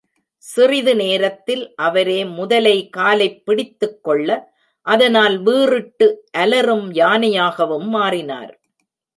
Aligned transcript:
சிறிது 0.43 0.95
நேரத்தில் 0.95 1.75
அவரே 1.79 2.25
முதலை 2.29 2.89
காலைப் 2.89 3.45
பிடித்துக்கொள்ள 3.45 4.29
அதனால் 4.87 5.37
வீறிட்டு 5.41 6.07
அலறும் 6.37 6.91
யானையாகவும் 6.93 7.87
மாறினார். 7.89 8.53